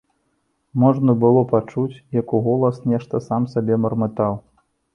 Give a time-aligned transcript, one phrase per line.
[0.83, 4.33] Можна было пачуць, як уголас нешта сам сабе мармытаў.